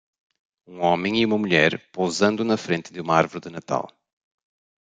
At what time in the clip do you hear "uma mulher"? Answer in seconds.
1.27-1.77